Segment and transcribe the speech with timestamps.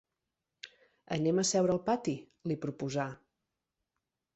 [1.17, 3.11] Anem a seure al pati —li proposà—.